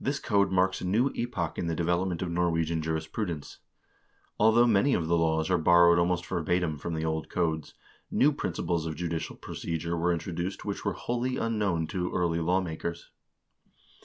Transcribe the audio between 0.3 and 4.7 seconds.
marks a new epoch in the development of Norwegian jurisprudence. Although